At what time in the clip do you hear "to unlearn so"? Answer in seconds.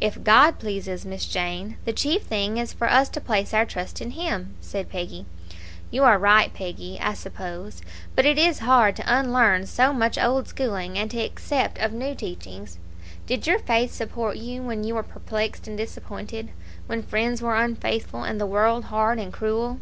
8.94-9.92